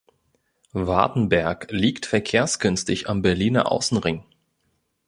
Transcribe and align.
Wartenberg 0.73 1.67
liegt 1.69 2.07
verkehrsgünstig 2.07 3.07
am 3.07 3.21
Berliner 3.21 3.71
Außenring. 3.71 4.25